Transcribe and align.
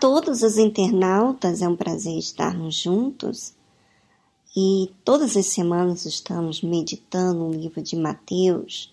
todos 0.00 0.42
os 0.42 0.58
internautas, 0.58 1.62
é 1.62 1.68
um 1.68 1.76
prazer 1.76 2.18
estarmos 2.18 2.74
juntos. 2.74 3.54
E 4.56 4.90
todas 5.04 5.36
as 5.36 5.46
semanas 5.46 6.06
estamos 6.06 6.62
meditando 6.62 7.40
no 7.40 7.52
livro 7.52 7.82
de 7.82 7.94
Mateus. 7.96 8.90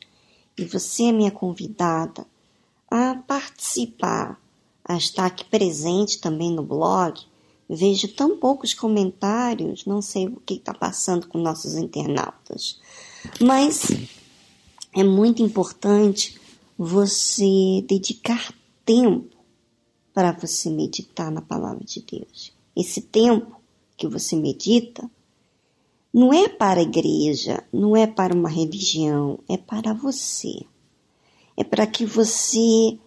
E 0.58 0.66
você 0.66 1.04
é 1.04 1.12
minha 1.12 1.32
convidada 1.32 2.26
a 2.92 3.16
participar, 3.16 4.40
a 4.84 4.98
estar 4.98 5.26
aqui 5.26 5.46
presente 5.46 6.20
também 6.20 6.52
no 6.52 6.64
blog. 6.64 7.20
Vejo 7.70 8.10
tão 8.10 8.38
poucos 8.38 8.74
comentários, 8.74 9.86
não 9.86 10.02
sei 10.02 10.28
o 10.28 10.42
que 10.46 10.56
está 10.56 10.74
passando 10.74 11.28
com 11.28 11.38
nossos 11.38 11.76
internautas. 11.76 12.80
Mas 13.40 13.88
é 14.94 15.04
muito 15.04 15.42
importante 15.42 16.40
você 16.78 17.84
dedicar 17.88 18.54
tempo 18.86 19.33
para 20.14 20.32
você 20.32 20.70
meditar 20.70 21.32
na 21.32 21.42
palavra 21.42 21.84
de 21.84 22.02
Deus. 22.02 22.54
Esse 22.76 23.02
tempo 23.02 23.60
que 23.98 24.08
você 24.08 24.36
medita 24.36 25.10
não 26.14 26.32
é 26.32 26.48
para 26.48 26.80
a 26.80 26.84
igreja, 26.84 27.64
não 27.74 27.98
é 27.98 28.06
para 28.06 28.36
uma 28.36 28.50
religião, 28.50 29.40
é 29.50 29.58
para 29.58 29.94
você. 29.94 30.62
É 31.58 31.64
para 31.64 31.88
que 31.88 32.06
você 32.06 32.98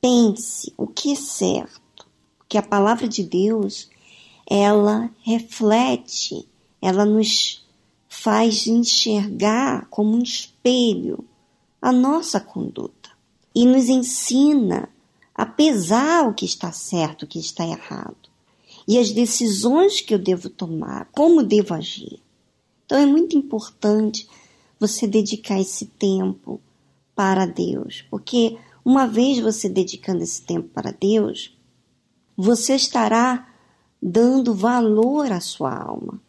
pense 0.00 0.72
o 0.76 0.86
que 0.86 1.12
é 1.12 1.14
certo. 1.14 2.06
Porque 2.38 2.58
a 2.58 2.62
palavra 2.62 3.08
de 3.08 3.22
Deus, 3.22 3.88
ela 4.46 5.10
reflete, 5.22 6.46
ela 6.80 7.06
nos 7.06 7.64
faz 8.08 8.66
enxergar 8.66 9.86
como 9.88 10.14
um 10.16 10.22
espelho 10.22 11.24
a 11.80 11.90
nossa 11.90 12.38
conduta 12.38 13.10
e 13.54 13.64
nos 13.64 13.88
ensina 13.88 14.88
a 15.34 15.46
pesar 15.46 16.28
o 16.28 16.34
que 16.34 16.44
está 16.44 16.72
certo, 16.72 17.22
o 17.22 17.26
que 17.26 17.38
está 17.38 17.66
errado, 17.66 18.30
e 18.86 18.98
as 18.98 19.12
decisões 19.12 20.00
que 20.00 20.14
eu 20.14 20.18
devo 20.18 20.50
tomar, 20.50 21.08
como 21.12 21.42
devo 21.42 21.74
agir. 21.74 22.20
Então 22.84 22.98
é 22.98 23.06
muito 23.06 23.36
importante 23.36 24.28
você 24.78 25.06
dedicar 25.06 25.60
esse 25.60 25.86
tempo 25.86 26.60
para 27.14 27.46
Deus, 27.46 28.04
porque 28.10 28.58
uma 28.84 29.06
vez 29.06 29.38
você 29.38 29.68
dedicando 29.68 30.22
esse 30.22 30.42
tempo 30.42 30.68
para 30.68 30.90
Deus, 30.90 31.56
você 32.36 32.74
estará 32.74 33.48
dando 34.02 34.52
valor 34.54 35.30
à 35.30 35.40
sua 35.40 35.72
alma. 35.72 36.20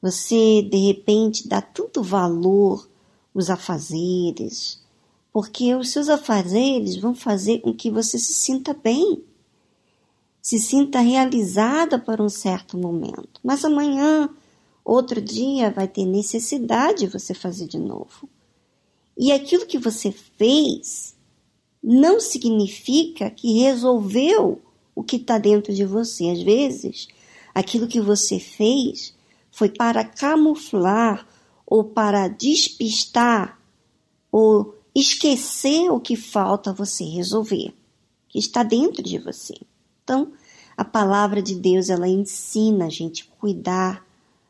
Você, 0.00 0.62
de 0.62 0.78
repente, 0.86 1.46
dá 1.46 1.60
tanto 1.60 2.02
valor 2.02 2.88
aos 3.34 3.50
afazeres, 3.50 4.80
porque 5.36 5.74
os 5.74 5.90
seus 5.90 6.08
afazeres 6.08 6.96
vão 6.96 7.14
fazer 7.14 7.58
com 7.58 7.70
que 7.70 7.90
você 7.90 8.18
se 8.18 8.32
sinta 8.32 8.72
bem, 8.72 9.22
se 10.40 10.58
sinta 10.58 10.98
realizada 11.00 11.98
por 11.98 12.22
um 12.22 12.28
certo 12.30 12.78
momento. 12.78 13.38
Mas 13.44 13.62
amanhã, 13.62 14.30
outro 14.82 15.20
dia, 15.20 15.70
vai 15.70 15.86
ter 15.86 16.06
necessidade 16.06 17.00
de 17.00 17.08
você 17.08 17.34
fazer 17.34 17.66
de 17.66 17.78
novo. 17.78 18.26
E 19.14 19.30
aquilo 19.30 19.66
que 19.66 19.76
você 19.76 20.10
fez 20.10 21.14
não 21.82 22.18
significa 22.18 23.28
que 23.28 23.58
resolveu 23.58 24.62
o 24.94 25.02
que 25.02 25.16
está 25.16 25.36
dentro 25.36 25.74
de 25.74 25.84
você. 25.84 26.30
Às 26.30 26.42
vezes, 26.42 27.08
aquilo 27.54 27.86
que 27.86 28.00
você 28.00 28.40
fez 28.40 29.14
foi 29.50 29.68
para 29.68 30.02
camuflar 30.02 31.28
ou 31.66 31.84
para 31.84 32.26
despistar 32.26 33.60
ou 34.32 34.75
esquecer 35.00 35.90
o 35.90 36.00
que 36.00 36.16
falta 36.16 36.72
você 36.72 37.04
resolver, 37.04 37.74
que 38.28 38.38
está 38.38 38.62
dentro 38.62 39.02
de 39.02 39.18
você. 39.18 39.54
Então, 40.02 40.32
a 40.74 40.84
palavra 40.84 41.42
de 41.42 41.54
Deus 41.54 41.90
ela 41.90 42.08
ensina 42.08 42.86
a 42.86 42.90
gente 42.90 43.26
cuidar 43.38 44.06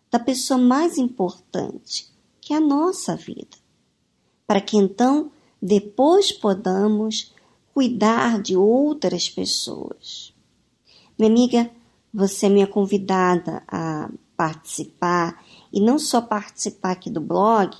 da 0.09 0.21
pessoa 0.21 0.59
mais 0.59 0.99
importante, 0.99 2.09
que 2.41 2.53
é 2.53 2.57
a 2.57 2.61
nossa 2.61 3.17
vida, 3.17 3.57
para 4.47 4.61
que 4.61 4.77
então 4.77 5.33
depois 5.61 6.31
podamos 6.31 7.35
cuidar 7.75 8.41
de 8.41 8.57
outras 8.57 9.29
pessoas. 9.29 10.33
Minha 11.19 11.31
amiga, 11.31 11.71
você 12.15 12.47
é 12.47 12.49
minha 12.49 12.67
convidada 12.69 13.65
a 13.67 14.09
participar 14.37 15.45
e 15.73 15.81
não 15.81 15.99
só 15.99 16.21
participar 16.21 16.93
aqui 16.93 17.11
do 17.11 17.21
blog, 17.21 17.77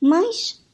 mas 0.00 0.64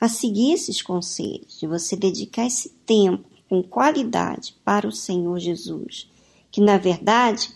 a 0.00 0.08
seguir 0.08 0.52
esses 0.52 0.80
conselhos, 0.80 1.58
de 1.58 1.66
você 1.66 1.96
dedicar 1.96 2.46
esse 2.46 2.70
tempo 2.86 3.28
com 3.48 3.62
qualidade 3.62 4.54
para 4.64 4.86
o 4.86 4.92
Senhor 4.92 5.38
Jesus, 5.38 6.08
que 6.50 6.60
na 6.60 6.78
verdade 6.78 7.50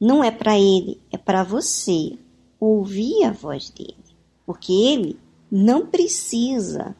não 0.00 0.22
é 0.22 0.30
para 0.30 0.58
Ele, 0.58 1.00
é 1.10 1.16
para 1.16 1.42
você 1.42 2.18
ouvir 2.60 3.24
a 3.24 3.32
voz 3.32 3.70
dele, 3.70 3.96
porque 4.44 4.72
Ele 4.72 5.18
não 5.50 5.86
precisa 5.86 6.94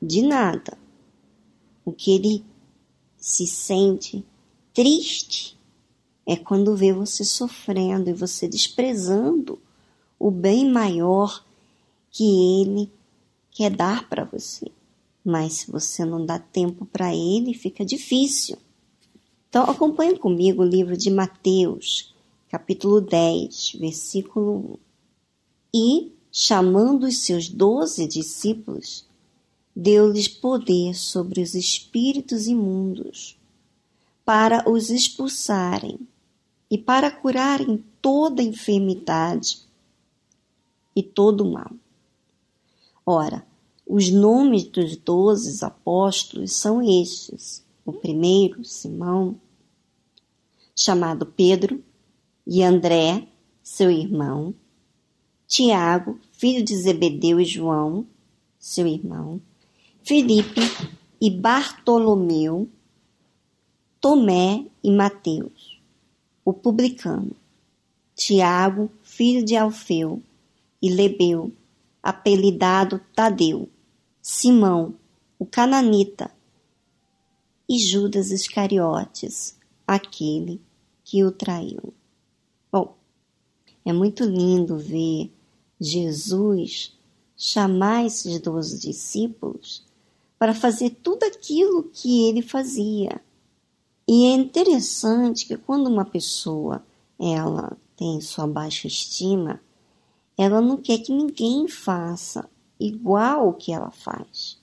de 0.00 0.22
nada. 0.22 0.78
O 1.84 1.92
que 1.92 2.12
Ele 2.12 2.44
se 3.16 3.46
sente 3.46 4.24
triste 4.72 5.58
é 6.26 6.36
quando 6.36 6.76
vê 6.76 6.92
você 6.92 7.24
sofrendo 7.24 8.08
e 8.08 8.14
você 8.14 8.48
desprezando 8.48 9.58
o 10.18 10.30
bem 10.30 10.70
maior 10.70 11.44
que 12.10 12.24
Ele 12.62 12.90
quer 13.54 13.70
dar 13.70 14.06
para 14.08 14.24
você. 14.24 14.70
Mas 15.24 15.54
se 15.54 15.70
você 15.70 16.04
não 16.04 16.26
dá 16.26 16.38
tempo 16.38 16.84
para 16.84 17.14
ele, 17.14 17.54
fica 17.54 17.82
difícil. 17.82 18.58
Então 19.48 19.62
acompanhe 19.62 20.18
comigo 20.18 20.62
o 20.62 20.66
livro 20.66 20.96
de 20.96 21.10
Mateus, 21.10 22.12
capítulo 22.50 23.00
10, 23.00 23.76
versículo 23.78 24.78
1. 25.72 25.76
E, 25.76 26.12
chamando 26.30 27.04
os 27.04 27.18
seus 27.18 27.48
doze 27.48 28.06
discípulos, 28.06 29.06
deu-lhes 29.74 30.28
poder 30.28 30.94
sobre 30.94 31.40
os 31.40 31.54
espíritos 31.54 32.46
imundos, 32.46 33.38
para 34.24 34.68
os 34.68 34.90
expulsarem 34.90 35.98
e 36.70 36.76
para 36.76 37.10
curarem 37.10 37.84
toda 38.02 38.42
enfermidade 38.42 39.60
e 40.96 41.02
todo 41.02 41.44
mal. 41.44 41.70
Ora, 43.06 43.46
os 43.86 44.10
nomes 44.10 44.64
dos 44.64 44.96
doze 44.96 45.64
apóstolos 45.64 46.52
são 46.52 46.80
estes: 46.82 47.64
o 47.84 47.92
primeiro, 47.92 48.64
Simão, 48.64 49.38
chamado 50.74 51.26
Pedro, 51.26 51.82
e 52.46 52.62
André, 52.62 53.26
seu 53.62 53.90
irmão, 53.90 54.54
Tiago, 55.46 56.18
filho 56.32 56.64
de 56.64 56.76
Zebedeu 56.76 57.40
e 57.40 57.44
João, 57.44 58.06
seu 58.58 58.86
irmão, 58.86 59.40
Felipe 60.02 60.60
e 61.20 61.30
Bartolomeu, 61.30 62.68
Tomé 64.00 64.66
e 64.82 64.90
Mateus, 64.90 65.80
o 66.44 66.52
publicano, 66.52 67.32
Tiago, 68.14 68.90
filho 69.02 69.44
de 69.44 69.56
Alfeu, 69.56 70.22
e 70.80 70.90
Lebeu, 70.90 71.52
apelidado 72.04 73.00
Tadeu, 73.16 73.66
Simão, 74.20 74.94
o 75.38 75.46
cananita, 75.46 76.30
e 77.66 77.78
Judas 77.78 78.30
Iscariotes, 78.30 79.56
aquele 79.86 80.60
que 81.02 81.24
o 81.24 81.32
traiu. 81.32 81.94
Bom, 82.70 82.94
é 83.86 83.90
muito 83.90 84.22
lindo 84.22 84.76
ver 84.76 85.32
Jesus 85.80 86.94
chamar 87.34 88.04
esses 88.04 88.38
doze 88.38 88.78
discípulos 88.78 89.82
para 90.38 90.54
fazer 90.54 90.90
tudo 91.02 91.24
aquilo 91.24 91.84
que 91.84 92.28
ele 92.28 92.42
fazia. 92.42 93.18
E 94.06 94.26
é 94.26 94.32
interessante 94.32 95.46
que 95.46 95.56
quando 95.56 95.86
uma 95.86 96.04
pessoa 96.04 96.84
ela 97.18 97.74
tem 97.96 98.20
sua 98.20 98.46
baixa 98.46 98.86
estima, 98.86 99.58
ela 100.36 100.60
não 100.60 100.76
quer 100.76 100.98
que 100.98 101.12
ninguém 101.12 101.68
faça 101.68 102.48
igual 102.78 103.48
o 103.48 103.54
que 103.54 103.72
ela 103.72 103.90
faz. 103.90 104.58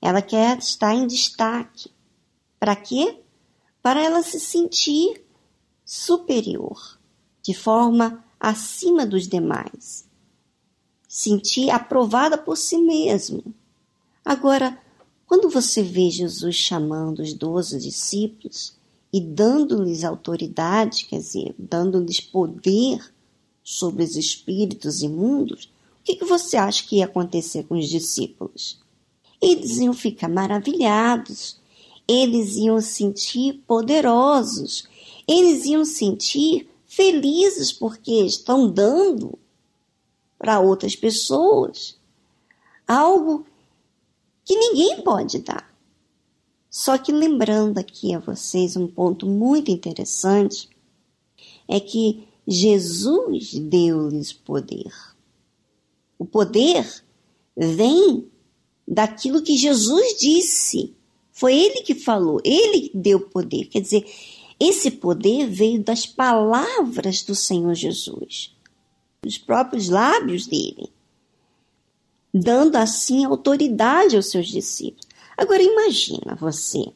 Ela 0.00 0.20
quer 0.20 0.58
estar 0.58 0.94
em 0.94 1.06
destaque. 1.06 1.90
Para 2.58 2.74
quê? 2.76 3.20
Para 3.80 4.02
ela 4.02 4.22
se 4.22 4.40
sentir 4.40 5.24
superior, 5.84 6.98
de 7.42 7.54
forma 7.54 8.24
acima 8.40 9.06
dos 9.06 9.28
demais. 9.28 10.08
Sentir 11.06 11.70
aprovada 11.70 12.36
por 12.36 12.56
si 12.56 12.76
mesmo. 12.78 13.54
Agora, 14.24 14.78
quando 15.26 15.48
você 15.48 15.82
vê 15.82 16.10
Jesus 16.10 16.56
chamando 16.56 17.20
os 17.20 17.32
doze 17.32 17.78
discípulos 17.78 18.76
e 19.12 19.20
dando-lhes 19.20 20.02
autoridade, 20.02 21.06
quer 21.06 21.18
dizer, 21.18 21.54
dando-lhes 21.58 22.20
poder 22.20 23.13
sobre 23.64 24.04
os 24.04 24.14
espíritos 24.14 25.02
imundos, 25.02 25.72
o 26.00 26.04
que, 26.04 26.24
você 26.24 26.56
acha 26.56 26.86
que 26.86 26.98
ia 26.98 27.06
acontecer 27.06 27.64
com 27.64 27.76
os 27.76 27.88
discípulos? 27.88 28.78
Eles 29.40 29.78
iam 29.78 29.94
ficar 29.94 30.28
maravilhados 30.28 31.58
eles 32.06 32.56
iam 32.56 32.80
sentir 32.80 33.64
poderosos, 33.66 34.86
eles 35.26 35.64
iam 35.64 35.84
sentir 35.84 36.68
felizes 36.86 37.72
porque 37.72 38.12
estão 38.12 38.70
dando 38.70 39.38
para 40.38 40.60
outras 40.60 40.94
pessoas 40.94 41.98
algo 42.86 43.46
que 44.44 44.54
ninguém 44.54 45.02
pode 45.02 45.38
dar. 45.38 45.74
Só 46.68 46.98
que 46.98 47.10
lembrando 47.10 47.78
aqui 47.78 48.14
a 48.14 48.18
vocês 48.18 48.76
um 48.76 48.86
ponto 48.86 49.26
muito 49.26 49.70
interessante 49.70 50.68
é 51.66 51.80
que 51.80 52.28
Jesus 52.46 53.54
deu-lhes 53.54 54.32
poder. 54.32 54.92
O 56.18 56.24
poder 56.24 57.02
vem 57.56 58.28
daquilo 58.86 59.42
que 59.42 59.56
Jesus 59.56 60.18
disse. 60.18 60.94
Foi 61.32 61.56
ele 61.56 61.82
que 61.82 61.94
falou, 61.94 62.40
ele 62.44 62.88
que 62.88 62.96
deu 62.96 63.20
poder. 63.20 63.66
Quer 63.66 63.80
dizer, 63.80 64.04
esse 64.60 64.90
poder 64.90 65.48
veio 65.48 65.82
das 65.82 66.06
palavras 66.06 67.22
do 67.22 67.34
Senhor 67.34 67.74
Jesus, 67.74 68.54
dos 69.22 69.36
próprios 69.36 69.88
lábios 69.88 70.46
dele, 70.46 70.92
dando 72.32 72.76
assim 72.76 73.24
autoridade 73.24 74.16
aos 74.16 74.30
seus 74.30 74.48
discípulos. 74.48 75.06
Agora 75.36 75.62
imagina 75.62 76.36
você, 76.36 76.92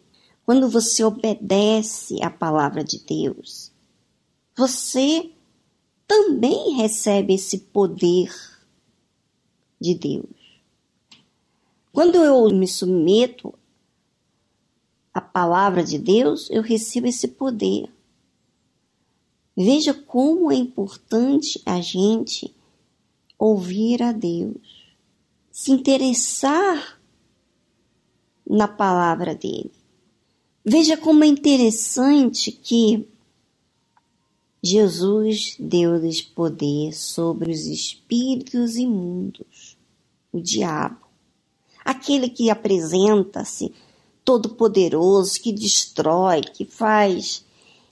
quando 0.46 0.68
você 0.68 1.02
obedece 1.02 2.22
à 2.22 2.30
palavra 2.30 2.84
de 2.84 3.00
Deus, 3.00 3.72
você 4.56 5.30
também 6.08 6.76
recebe 6.76 7.34
esse 7.34 7.58
poder 7.58 8.34
de 9.78 9.94
Deus. 9.94 10.24
Quando 11.92 12.16
eu 12.16 12.48
me 12.48 12.66
submeto 12.66 13.52
à 15.12 15.20
palavra 15.20 15.84
de 15.84 15.98
Deus, 15.98 16.48
eu 16.50 16.62
recebo 16.62 17.06
esse 17.06 17.28
poder. 17.28 17.92
Veja 19.54 19.92
como 19.92 20.50
é 20.50 20.54
importante 20.54 21.60
a 21.66 21.80
gente 21.80 22.54
ouvir 23.38 24.02
a 24.02 24.12
Deus, 24.12 24.86
se 25.50 25.70
interessar 25.70 27.00
na 28.48 28.66
palavra 28.66 29.34
dele. 29.34 29.72
Veja 30.64 30.96
como 30.96 31.22
é 31.22 31.26
interessante 31.26 32.50
que 32.50 33.06
Jesus 34.62 35.56
deu-lhes 35.58 36.20
poder 36.20 36.92
sobre 36.92 37.50
os 37.52 37.66
espíritos 37.66 38.76
imundos, 38.76 39.76
o 40.32 40.40
diabo, 40.40 41.06
aquele 41.84 42.28
que 42.28 42.50
apresenta-se 42.50 43.72
todo 44.24 44.50
poderoso, 44.50 45.40
que 45.40 45.52
destrói, 45.52 46.42
que 46.42 46.64
faz, 46.64 47.44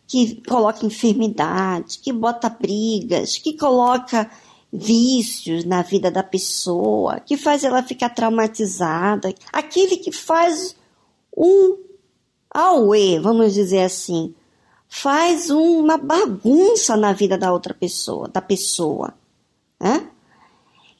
que 0.06 0.42
coloca 0.46 0.84
enfermidade, 0.84 1.98
que 1.98 2.12
bota 2.12 2.48
brigas, 2.48 3.38
que 3.38 3.56
coloca 3.56 4.30
vícios 4.72 5.64
na 5.64 5.82
vida 5.82 6.10
da 6.10 6.22
pessoa, 6.22 7.20
que 7.20 7.36
faz 7.36 7.64
ela 7.64 7.82
ficar 7.82 8.10
traumatizada, 8.10 9.32
aquele 9.52 9.96
que 9.96 10.12
faz 10.12 10.76
um 11.36 11.78
auê, 12.50 13.18
vamos 13.18 13.54
dizer 13.54 13.82
assim, 13.82 14.34
faz 15.02 15.50
uma 15.50 15.98
bagunça 15.98 16.96
na 16.96 17.12
vida 17.12 17.36
da 17.36 17.52
outra 17.52 17.74
pessoa, 17.74 18.28
da 18.28 18.40
pessoa. 18.40 19.12
Né? 19.78 20.08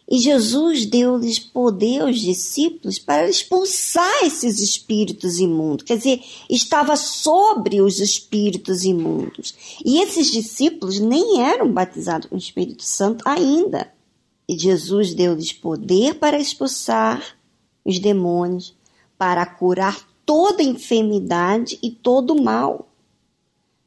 E 0.06 0.18
Jesus 0.18 0.84
deu-lhes 0.84 1.38
poder 1.38 2.02
aos 2.02 2.20
discípulos 2.20 2.98
para 2.98 3.28
expulsar 3.28 4.22
esses 4.22 4.60
espíritos 4.60 5.38
imundos. 5.38 5.86
Quer 5.86 5.96
dizer, 5.96 6.22
estava 6.48 6.94
sobre 6.94 7.80
os 7.80 7.98
espíritos 7.98 8.84
imundos. 8.84 9.54
E 9.82 10.02
esses 10.02 10.30
discípulos 10.30 11.00
nem 11.00 11.40
eram 11.40 11.72
batizados 11.72 12.28
com 12.28 12.34
o 12.34 12.38
Espírito 12.38 12.84
Santo 12.84 13.26
ainda. 13.26 13.90
E 14.46 14.58
Jesus 14.58 15.14
deu-lhes 15.14 15.54
poder 15.54 16.16
para 16.16 16.38
expulsar 16.38 17.36
os 17.82 17.98
demônios, 17.98 18.74
para 19.16 19.46
curar 19.46 19.98
toda 20.26 20.62
enfermidade 20.62 21.78
e 21.82 21.90
todo 21.90 22.40
mal. 22.40 22.86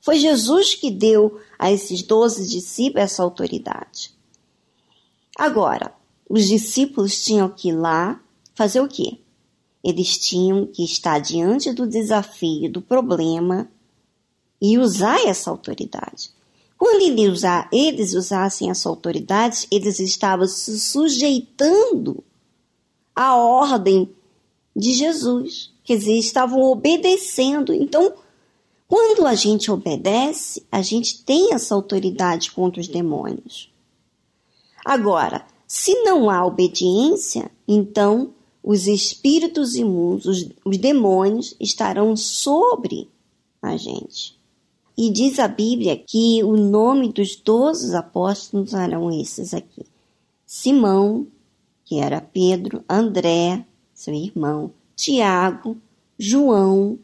Foi 0.01 0.17
Jesus 0.19 0.75
que 0.75 0.89
deu 0.89 1.39
a 1.57 1.71
esses 1.71 2.01
doze 2.01 2.47
discípulos 2.47 3.03
essa 3.03 3.23
autoridade. 3.23 4.11
Agora, 5.37 5.93
os 6.29 6.47
discípulos 6.47 7.23
tinham 7.23 7.49
que 7.49 7.69
ir 7.69 7.75
lá 7.75 8.21
fazer 8.53 8.81
o 8.81 8.87
quê? 8.87 9.19
Eles 9.83 10.17
tinham 10.17 10.65
que 10.67 10.83
estar 10.83 11.19
diante 11.19 11.71
do 11.71 11.87
desafio, 11.87 12.71
do 12.71 12.81
problema 12.81 13.69
e 14.61 14.77
usar 14.77 15.25
essa 15.25 15.49
autoridade. 15.49 16.31
Quando 16.77 17.01
eles, 17.01 17.29
usar, 17.29 17.69
eles 17.73 18.13
usassem 18.13 18.69
essa 18.69 18.87
autoridade, 18.87 19.67
eles 19.71 19.99
estavam 19.99 20.47
se 20.47 20.79
sujeitando 20.79 22.23
à 23.15 23.35
ordem 23.35 24.09
de 24.75 24.93
Jesus. 24.93 25.73
Quer 25.83 25.97
dizer, 25.97 26.17
estavam 26.17 26.61
obedecendo. 26.61 27.73
Então, 27.73 28.13
quando 28.89 29.27
a 29.27 29.35
gente 29.35 29.69
obedece, 29.69 30.65
a 30.71 30.81
gente 30.81 31.23
tem 31.23 31.53
essa 31.53 31.75
autoridade 31.75 32.51
contra 32.51 32.81
os 32.81 32.87
demônios. 32.87 33.71
Agora, 34.83 35.45
se 35.67 35.93
não 36.01 36.27
há 36.27 36.43
obediência, 36.43 37.51
então 37.67 38.33
os 38.63 38.87
espíritos 38.87 39.75
imundos, 39.75 40.25
os, 40.25 40.49
os 40.65 40.77
demônios, 40.79 41.55
estarão 41.59 42.17
sobre 42.17 43.07
a 43.61 43.77
gente. 43.77 44.35
E 44.97 45.11
diz 45.11 45.37
a 45.37 45.47
Bíblia 45.47 45.95
que 45.95 46.43
o 46.43 46.57
nome 46.57 47.13
dos 47.13 47.35
doze 47.35 47.95
apóstolos 47.95 48.73
eram 48.73 49.11
esses 49.11 49.53
aqui: 49.53 49.85
Simão, 50.47 51.27
que 51.85 51.99
era 51.99 52.19
Pedro, 52.19 52.83
André, 52.89 53.63
seu 53.93 54.15
irmão, 54.15 54.71
Tiago, 54.95 55.77
João, 56.17 56.97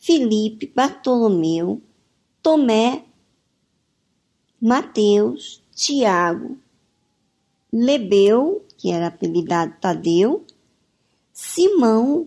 Filipe, 0.00 0.66
Bartolomeu, 0.74 1.80
Tomé, 2.42 3.04
Mateus, 4.58 5.62
Tiago, 5.74 6.56
Lebeu, 7.70 8.64
que 8.78 8.90
era 8.90 9.08
apelidado 9.08 9.74
Tadeu, 9.78 10.44
Simão 11.32 12.26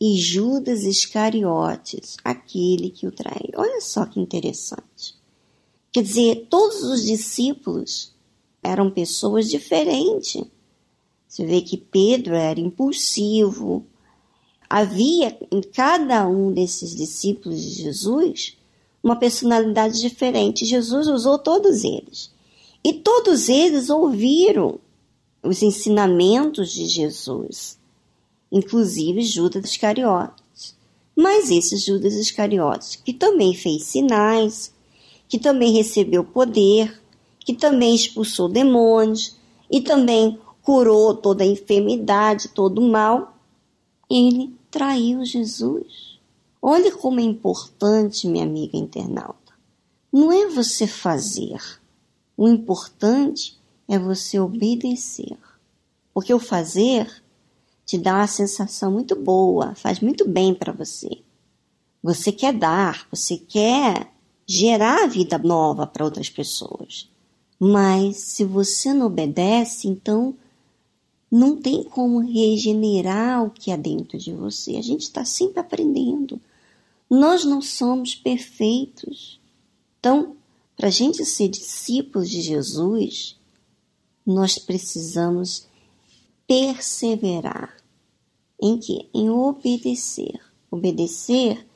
e 0.00 0.16
Judas 0.18 0.82
Iscariotes, 0.82 2.16
aquele 2.24 2.90
que 2.90 3.06
o 3.06 3.12
traiu. 3.12 3.52
Olha 3.56 3.80
só 3.80 4.04
que 4.04 4.20
interessante. 4.20 5.14
Quer 5.92 6.02
dizer, 6.02 6.46
todos 6.50 6.82
os 6.82 7.04
discípulos 7.04 8.12
eram 8.62 8.90
pessoas 8.90 9.48
diferentes. 9.48 10.44
Você 11.28 11.46
vê 11.46 11.62
que 11.62 11.76
Pedro 11.76 12.34
era 12.34 12.58
impulsivo, 12.58 13.86
havia 14.68 15.36
em 15.50 15.60
cada 15.60 16.26
um 16.26 16.52
desses 16.52 16.94
discípulos 16.94 17.60
de 17.60 17.82
Jesus 17.82 18.56
uma 19.02 19.16
personalidade 19.16 20.00
diferente. 20.00 20.64
Jesus 20.64 21.06
usou 21.06 21.38
todos 21.38 21.84
eles. 21.84 22.30
E 22.84 22.92
todos 22.92 23.48
eles 23.48 23.90
ouviram 23.90 24.78
os 25.42 25.62
ensinamentos 25.62 26.72
de 26.72 26.86
Jesus, 26.86 27.78
inclusive 28.50 29.22
Judas 29.22 29.70
Iscariotes. 29.70 30.76
Mas 31.14 31.50
esse 31.50 31.76
Judas 31.76 32.14
Iscariotes, 32.14 32.96
que 32.96 33.12
também 33.12 33.54
fez 33.54 33.84
sinais, 33.84 34.72
que 35.28 35.38
também 35.38 35.72
recebeu 35.72 36.22
poder, 36.22 37.00
que 37.40 37.54
também 37.54 37.94
expulsou 37.94 38.48
demônios 38.48 39.36
e 39.70 39.80
também 39.80 40.38
curou 40.62 41.14
toda 41.14 41.44
a 41.44 41.46
enfermidade, 41.46 42.48
todo 42.48 42.80
o 42.80 42.90
mal, 42.90 43.36
ele 44.10 44.55
traiu 44.70 45.24
Jesus. 45.24 46.18
Olha 46.60 46.94
como 46.96 47.20
é 47.20 47.22
importante, 47.22 48.26
minha 48.26 48.44
amiga 48.44 48.76
internauta. 48.76 49.52
Não 50.12 50.32
é 50.32 50.48
você 50.48 50.86
fazer. 50.86 51.60
O 52.36 52.48
importante 52.48 53.58
é 53.88 53.98
você 53.98 54.38
obedecer. 54.38 55.36
Porque 56.12 56.32
o 56.32 56.38
fazer 56.38 57.22
te 57.84 57.96
dá 57.96 58.14
uma 58.14 58.26
sensação 58.26 58.90
muito 58.90 59.14
boa, 59.14 59.74
faz 59.74 60.00
muito 60.00 60.28
bem 60.28 60.54
para 60.54 60.72
você. 60.72 61.22
Você 62.02 62.32
quer 62.32 62.52
dar, 62.52 63.06
você 63.10 63.36
quer 63.36 64.12
gerar 64.46 65.08
vida 65.08 65.38
nova 65.38 65.86
para 65.86 66.04
outras 66.04 66.30
pessoas. 66.30 67.08
Mas 67.58 68.16
se 68.16 68.44
você 68.44 68.92
não 68.92 69.06
obedece, 69.06 69.88
então 69.88 70.34
não 71.30 71.56
tem 71.60 71.82
como 71.82 72.20
regenerar 72.20 73.44
o 73.44 73.50
que 73.50 73.70
há 73.70 73.76
dentro 73.76 74.18
de 74.18 74.32
você. 74.32 74.76
A 74.76 74.82
gente 74.82 75.02
está 75.02 75.24
sempre 75.24 75.60
aprendendo. 75.60 76.40
Nós 77.10 77.44
não 77.44 77.60
somos 77.60 78.14
perfeitos. 78.14 79.40
Então, 79.98 80.36
para 80.76 80.88
a 80.88 80.90
gente 80.90 81.24
ser 81.24 81.48
discípulos 81.48 82.30
de 82.30 82.40
Jesus, 82.40 83.36
nós 84.24 84.58
precisamos 84.58 85.66
perseverar. 86.46 87.76
Em 88.60 88.78
que? 88.78 89.08
Em 89.12 89.28
obedecer. 89.28 90.40
Obedecer 90.70 91.66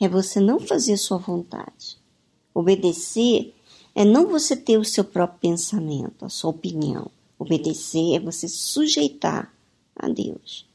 é 0.00 0.08
você 0.08 0.40
não 0.40 0.58
fazer 0.58 0.96
sua 0.96 1.18
vontade. 1.18 1.98
Obedecer 2.52 3.54
é 3.94 4.04
não 4.04 4.28
você 4.28 4.56
ter 4.56 4.78
o 4.78 4.84
seu 4.84 5.04
próprio 5.04 5.40
pensamento, 5.40 6.24
a 6.24 6.28
sua 6.28 6.50
opinião. 6.50 7.10
Obedecer 7.44 8.16
é 8.16 8.18
você 8.18 8.48
sujeitar 8.48 9.54
a 9.94 10.08
Deus 10.08 10.66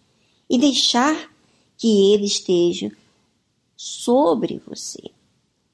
e 0.48 0.56
deixar 0.56 1.34
que 1.76 2.14
Ele 2.14 2.26
esteja 2.26 2.92
sobre 3.76 4.62
você. 4.68 5.12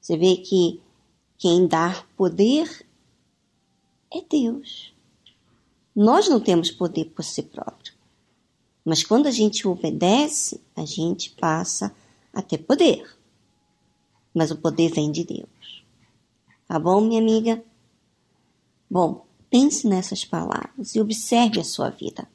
Você 0.00 0.16
vê 0.16 0.38
que 0.38 0.80
quem 1.36 1.66
dá 1.66 2.02
poder 2.16 2.86
é 4.10 4.22
Deus. 4.22 4.94
Nós 5.94 6.28
não 6.28 6.40
temos 6.40 6.70
poder 6.70 7.06
por 7.06 7.22
si 7.22 7.42
próprio. 7.42 7.92
Mas 8.82 9.02
quando 9.02 9.26
a 9.26 9.30
gente 9.30 9.68
obedece, 9.68 10.62
a 10.74 10.84
gente 10.84 11.30
passa 11.30 11.94
a 12.32 12.40
ter 12.40 12.58
poder. 12.58 13.04
Mas 14.32 14.50
o 14.50 14.56
poder 14.56 14.90
vem 14.92 15.12
de 15.12 15.24
Deus. 15.24 15.84
Tá 16.66 16.78
bom, 16.78 17.02
minha 17.02 17.20
amiga? 17.20 17.62
Bom, 18.88 19.25
pense 19.50 19.86
nessas 19.86 20.24
palavras 20.24 20.94
e 20.94 21.00
observe 21.00 21.60
a 21.60 21.64
sua 21.64 21.90
vida, 21.90 22.28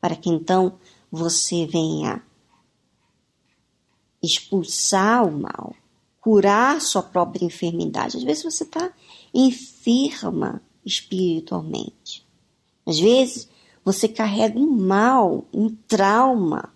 para 0.00 0.16
que 0.16 0.28
então 0.28 0.78
você 1.10 1.66
venha 1.66 2.22
expulsar 4.22 5.26
o 5.26 5.32
mal, 5.32 5.74
curar 6.20 6.80
sua 6.80 7.02
própria 7.02 7.44
enfermidade. 7.44 8.16
Às 8.16 8.22
vezes 8.22 8.44
você 8.44 8.64
está 8.64 8.92
enferma 9.34 10.62
espiritualmente. 10.84 12.24
Às 12.86 12.98
vezes 12.98 13.48
você 13.84 14.08
carrega 14.08 14.58
um 14.58 14.70
mal, 14.70 15.44
um 15.52 15.74
trauma, 15.88 16.72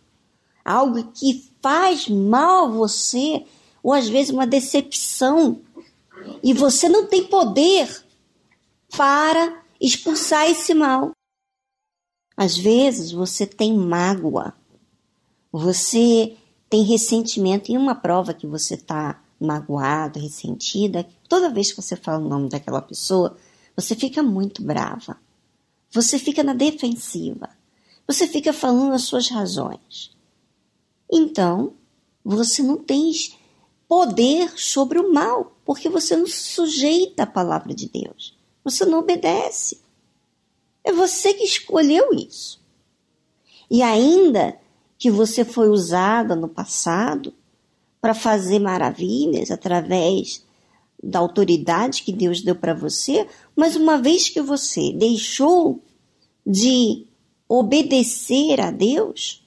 algo 0.65 1.05
que 1.13 1.49
faz 1.63 2.09
mal 2.09 2.67
a 2.67 2.71
você, 2.71 3.45
ou 3.83 3.93
às 3.93 4.09
vezes 4.09 4.33
uma 4.33 4.47
decepção, 4.47 5.61
e 6.43 6.53
você 6.53 6.89
não 6.89 7.07
tem 7.07 7.25
poder 7.25 8.05
para 8.91 9.63
expulsar 9.81 10.51
esse 10.51 10.75
mal. 10.75 11.13
Às 12.37 12.57
vezes 12.57 13.13
você 13.13 13.47
tem 13.47 13.75
mágoa, 13.75 14.55
você 15.51 16.37
tem 16.69 16.83
ressentimento, 16.83 17.71
e 17.71 17.79
uma 17.79 17.95
prova 17.95 18.35
que 18.35 18.47
você 18.47 18.75
está 18.75 19.23
magoado, 19.41 20.19
ressentida, 20.19 21.07
toda 21.29 21.53
vez 21.53 21.73
que 21.73 21.81
você 21.81 21.97
fala 21.97 22.25
o 22.25 22.29
nome 22.29 22.49
daquela 22.49 22.83
pessoa, 22.83 23.37
você 23.75 23.95
fica 23.95 24.23
muito 24.23 24.63
brava. 24.63 25.19
Você 25.91 26.19
fica 26.19 26.43
na 26.43 26.55
defensiva. 26.55 27.49
Você 28.07 28.27
fica 28.27 28.53
falando 28.53 28.93
as 28.93 29.03
suas 29.03 29.29
razões. 29.29 30.15
Então, 31.11 31.75
você 32.25 32.63
não 32.63 32.77
tem 32.77 33.13
poder 33.89 34.53
sobre 34.59 34.99
o 34.99 35.13
mal, 35.13 35.57
porque 35.65 35.89
você 35.89 36.17
não 36.17 36.27
sujeita 36.27 37.23
a 37.23 37.27
palavra 37.27 37.75
de 37.75 37.89
Deus. 37.89 38.36
Você 38.67 38.85
não 38.85 38.99
obedece. 38.99 39.79
É 40.83 40.91
você 40.91 41.33
que 41.33 41.45
escolheu 41.45 42.13
isso. 42.13 42.61
E 43.71 43.81
ainda 43.81 44.59
que 44.99 45.09
você 45.09 45.45
foi 45.45 45.69
usada 45.69 46.35
no 46.35 46.49
passado 46.49 47.33
para 48.01 48.13
fazer 48.13 48.59
maravilhas 48.59 49.53
através 49.53 50.45
da 51.01 51.21
autoridade 51.21 52.03
que 52.03 52.13
Deus 52.13 52.43
deu 52.43 52.57
para 52.57 52.75
você, 52.75 53.29
mas 53.55 53.77
uma 53.77 53.99
vez 53.99 54.29
que 54.29 54.41
você 54.41 54.93
deixou 54.93 55.81
de 56.45 57.07
obedecer 57.49 58.61
a 58.61 58.73
Deus, 58.73 59.47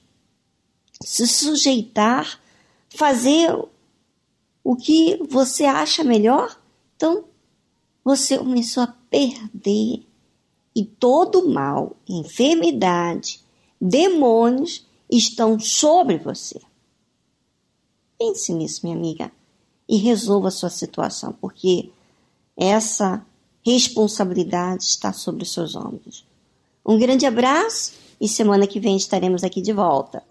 se 1.02 1.26
sujeitar, 1.26 2.40
fazer 2.88 3.54
o 4.64 4.76
que 4.76 5.18
você 5.28 5.64
acha 5.66 6.02
melhor, 6.02 6.58
então 6.96 7.24
você 8.02 8.38
começou 8.38 8.84
a 8.84 8.99
perder. 9.10 10.06
E 10.74 10.84
todo 10.84 11.48
mal, 11.48 11.96
enfermidade, 12.08 13.40
demônios 13.80 14.86
estão 15.10 15.58
sobre 15.58 16.16
você. 16.16 16.60
Pense 18.16 18.52
nisso, 18.52 18.80
minha 18.84 18.96
amiga 18.96 19.32
e 19.90 19.96
resolva 19.96 20.48
a 20.48 20.52
sua 20.52 20.70
situação, 20.70 21.32
porque 21.32 21.90
essa 22.56 23.26
responsabilidade 23.66 24.84
está 24.84 25.12
sobre 25.12 25.42
os 25.42 25.52
seus 25.52 25.74
ombros. 25.74 26.24
Um 26.86 26.96
grande 26.96 27.26
abraço 27.26 27.94
e 28.20 28.28
semana 28.28 28.68
que 28.68 28.78
vem 28.78 28.96
estaremos 28.96 29.42
aqui 29.42 29.60
de 29.60 29.72
volta. 29.72 30.22